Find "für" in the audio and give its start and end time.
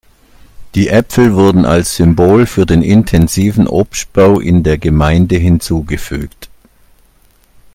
2.47-2.65